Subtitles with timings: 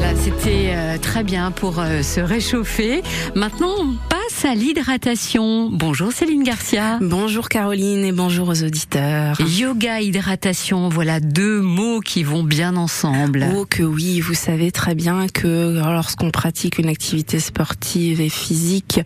[0.00, 3.02] Voilà, c'était euh, très bien pour euh, se réchauffer.
[3.34, 5.68] Maintenant, on passe à l'hydratation.
[5.70, 6.98] Bonjour Céline Garcia.
[7.02, 9.38] Bonjour Caroline et bonjour aux auditeurs.
[9.42, 13.44] Yoga, hydratation, voilà deux mots qui vont bien ensemble.
[13.54, 19.00] Oh que oui, vous savez très bien que lorsqu'on pratique une activité sportive et physique,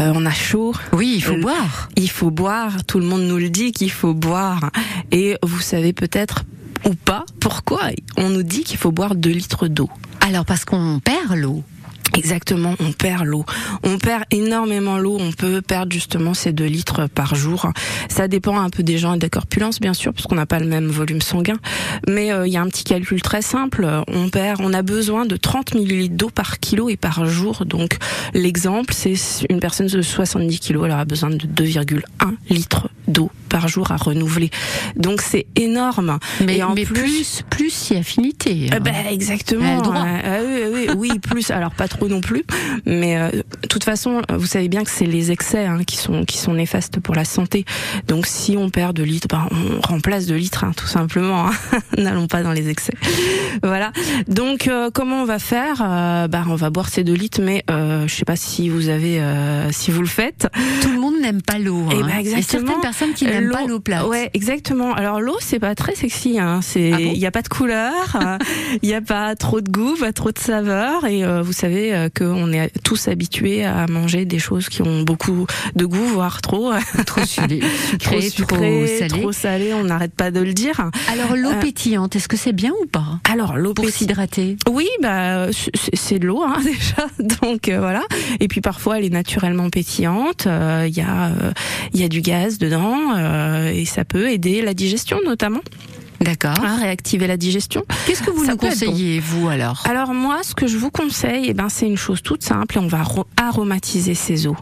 [0.00, 0.72] euh, on a chaud.
[0.94, 1.90] Oui, il faut boire.
[1.96, 4.70] Il faut boire, tout le monde nous le dit qu'il faut boire.
[5.12, 6.44] Et vous savez peut-être
[6.86, 9.90] ou pas pourquoi on nous dit qu'il faut boire 2 litres d'eau.
[10.20, 11.62] Alors parce qu'on perd l'eau.
[12.16, 13.44] Exactement, on perd l'eau.
[13.82, 15.16] On perd énormément l'eau.
[15.20, 17.70] On peut perdre justement ces 2 litres par jour.
[18.08, 20.58] Ça dépend un peu des gens et des corpulences, bien sûr, parce qu'on n'a pas
[20.58, 21.56] le même volume sanguin.
[22.08, 23.86] Mais euh, il y a un petit calcul très simple.
[24.08, 27.64] On perd, on a besoin de 30 millilitres d'eau par kilo et par jour.
[27.66, 27.96] Donc
[28.34, 29.14] l'exemple, c'est
[29.48, 32.02] une personne de 70 kilos, elle aura besoin de 2,1
[32.48, 34.50] litres d'eau par jour à renouveler.
[34.96, 36.18] Donc c'est énorme.
[36.44, 38.70] Mais, en plus, plus, si affinité.
[38.72, 38.78] Hein.
[38.80, 39.82] ben, exactement.
[39.82, 41.50] oui, oui, oui, plus.
[41.50, 42.44] Alors pas trop non plus,
[42.86, 46.24] mais euh, de toute façon, vous savez bien que c'est les excès hein, qui sont
[46.24, 47.64] qui sont néfastes pour la santé.
[48.08, 51.48] Donc si on perd de litres, ben, on remplace de litres, hein, tout simplement.
[51.48, 51.52] Hein.
[51.98, 52.94] N'allons pas dans les excès.
[53.62, 53.92] Voilà.
[54.28, 55.82] Donc euh, comment on va faire?
[55.82, 59.22] Euh, ben, on va boire ces deux litres, mais je sais pas si vous avez,
[59.70, 60.48] si vous le faites.
[60.82, 61.86] Tout le monde n'aime pas l'eau.
[61.92, 64.06] Eh ben, Il y a certaines personnes qui n'aiment pas l'eau plate.
[64.06, 64.94] Ouais, exactement.
[64.94, 66.38] Alors l'eau, c'est pas très sexy.
[66.38, 66.60] Hein.
[66.62, 68.18] C'est, ah il n'y a pas de couleur,
[68.82, 72.08] il n'y a pas trop de goût, pas trop de saveur, et vous savez euh,
[72.08, 76.72] qu'on est tous habitués à manger des choses qui ont beaucoup de goût, voire trop.
[77.06, 77.60] Trop sucré,
[78.00, 79.72] trop, sucré, trop, salé.
[79.72, 80.90] on n'arrête pas de le dire.
[81.10, 84.56] Alors l'eau euh, pétillante, est-ce que c'est bien ou pas Alors l'eau pour s'hydrater?
[84.70, 85.46] Oui, bah
[85.94, 87.06] c'est de l'eau hein, déjà,
[87.40, 88.02] donc euh, voilà.
[88.38, 90.46] Et puis parfois elle est naturellement pétillante.
[90.46, 91.32] Il y a
[91.92, 93.16] il y a du gaz dedans
[93.66, 95.60] et ça peut aider la digestion notamment.
[96.20, 96.54] D'accord.
[96.80, 97.82] Réactiver la digestion.
[98.06, 99.82] Qu'est-ce que vous nous conseillez, vous, alors?
[99.88, 102.86] Alors, moi, ce que je vous conseille, eh ben, c'est une chose toute simple on
[102.86, 103.04] va
[103.38, 104.56] aromatiser ces eaux.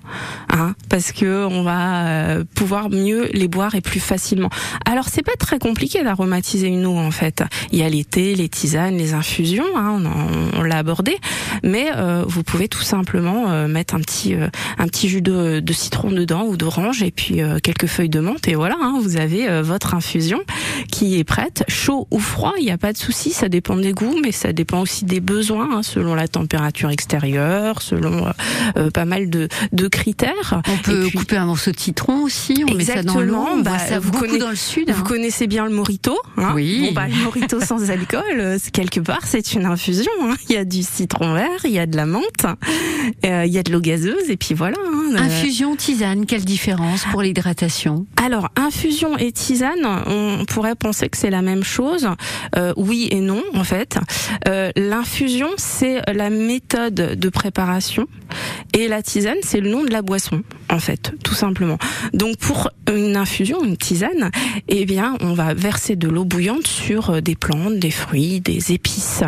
[0.51, 4.51] Hein, parce que on va euh, pouvoir mieux les boire et plus facilement.
[4.85, 7.43] Alors, c'est pas très compliqué d'aromatiser une eau, en fait.
[7.73, 11.17] Il y a les thés, les tisanes, les infusions, hein, on, on l'a abordé.
[11.65, 15.73] Mais euh, vous pouvez tout simplement euh, mettre un petit, un petit jus de, de,
[15.73, 19.63] citron dedans ou d'orange et puis quelques feuilles de menthe et voilà, hein, vous avez
[19.63, 20.41] votre infusion
[20.91, 23.93] qui est prête chaud ou froid, il n'y a pas de souci, ça dépend des
[23.93, 28.31] goûts, mais ça dépend aussi des besoins, hein, selon la température extérieure, selon euh,
[28.77, 30.63] euh, pas mal de, de critères.
[30.69, 33.79] On peut couper un morceau de citron aussi, on met ça dans l'eau, on bah,
[33.79, 34.91] ça vous beaucoup dans le sud.
[34.91, 35.05] Vous hein.
[35.07, 36.87] connaissez bien le morito, hein Oui.
[36.89, 40.13] Bon, bah, le morito sans alcool, euh, quelque part, c'est une infusion.
[40.49, 42.47] Il y a du citron vert, il y a de la menthe,
[43.25, 44.77] il y a de l'eau gazeuse, et puis voilà.
[45.17, 48.07] Infusion, tisane, quelle différence pour l'hydratation?
[48.23, 52.09] Alors, infusion et tisane, on pourrait penser que c'est la la même chose
[52.57, 53.97] euh, Oui et non, en fait.
[54.49, 58.07] Euh, l'infusion, c'est la méthode de préparation
[58.75, 61.79] et la tisane, c'est le nom de la boisson, en fait, tout simplement.
[62.13, 64.31] Donc pour une infusion, une tisane,
[64.67, 68.73] eh bien, on va verser de l'eau bouillante sur euh, des plantes, des fruits, des
[68.73, 69.23] épices,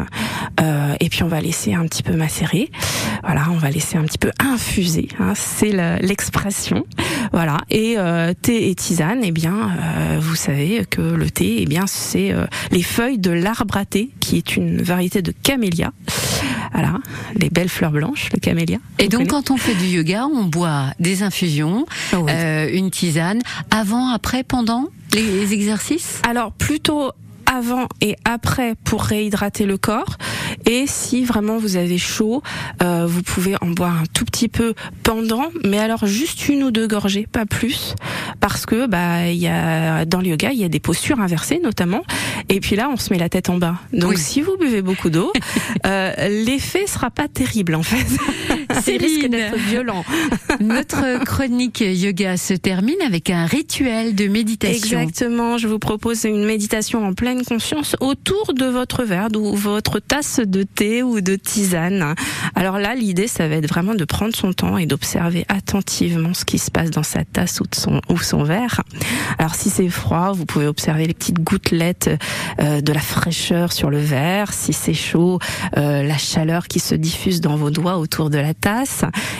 [0.61, 2.71] euh, et puis on va laisser un petit peu macérer.
[3.23, 5.09] Voilà, on va laisser un petit peu infuser.
[5.19, 5.73] Hein, c'est
[6.03, 6.85] l'expression.
[7.33, 7.59] Voilà.
[7.71, 11.87] Et euh, thé et tisane, eh bien, euh, vous savez que le thé, eh bien,
[11.87, 15.93] c'est euh, les feuilles de l'arbre à thé, qui est une variété de camélia.
[16.73, 16.99] Voilà,
[17.35, 18.79] les belles fleurs blanches, le camélia.
[18.99, 23.41] Et donc, quand on fait du yoga, on boit des infusions, ah une tisane,
[23.71, 26.21] avant, après, pendant les exercices?
[26.29, 27.11] Alors, plutôt
[27.51, 30.17] avant et après pour réhydrater le corps.
[30.67, 32.43] Et si vraiment vous avez chaud,
[32.83, 36.71] euh, vous pouvez en boire un tout petit peu pendant, mais alors juste une ou
[36.71, 37.95] deux gorgées, pas plus,
[38.41, 41.61] parce que bah il y a dans le yoga il y a des postures inversées
[41.63, 42.03] notamment,
[42.49, 43.77] et puis là on se met la tête en bas.
[43.93, 45.33] Donc si vous buvez beaucoup d'eau,
[45.87, 46.13] euh,
[46.45, 48.07] l'effet sera pas terrible en fait.
[48.83, 50.05] C'est risque d'être violent.
[50.61, 55.01] Notre chronique yoga se termine avec un rituel de méditation.
[55.01, 59.99] Exactement, je vous propose une méditation en pleine conscience autour de votre verre ou votre
[59.99, 62.15] tasse de thé ou de tisane.
[62.55, 66.45] Alors là, l'idée, ça va être vraiment de prendre son temps et d'observer attentivement ce
[66.45, 68.83] qui se passe dans sa tasse ou, de son, ou son verre.
[69.39, 72.11] Alors si c'est froid, vous pouvez observer les petites gouttelettes
[72.61, 74.53] euh, de la fraîcheur sur le verre.
[74.53, 75.39] Si c'est chaud,
[75.77, 78.70] euh, la chaleur qui se diffuse dans vos doigts autour de la tasse.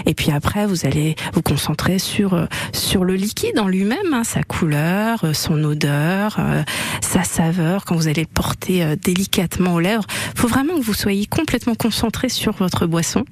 [0.07, 4.25] Et puis après, vous allez vous concentrer sur euh, sur le liquide en lui-même, hein,
[4.25, 6.41] sa couleur, son odeur,
[7.01, 7.85] sa saveur.
[7.85, 12.29] Quand vous allez le porter délicatement aux lèvres, faut vraiment que vous soyez complètement concentré
[12.29, 13.25] sur votre boisson.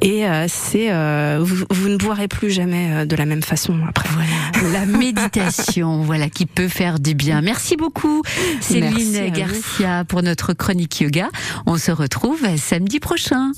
[0.00, 0.90] et c'est
[1.38, 4.08] vous, vous, ne boirez plus jamais de la même façon après.
[4.08, 7.40] Voilà, la méditation, voilà qui peut faire du bien.
[7.40, 8.22] Merci beaucoup
[8.60, 11.28] Céline Garcia pour notre chronique yoga.
[11.66, 13.52] On se retrouve samedi prochain.